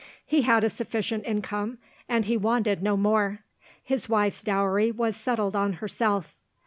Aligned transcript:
He 0.25 0.41
had 0.41 0.63
a 0.63 0.69
sufficient 0.71 1.25
income, 1.27 1.77
and 2.09 2.25
he 2.25 2.35
wanted 2.35 2.81
no 2.81 2.97
more. 2.97 3.41
His 3.83 4.09
wife's 4.09 4.41
dowry 4.41 4.89
was 4.91 5.15
settled 5.15 5.55
on 5.55 5.73
herself. 5.73 6.35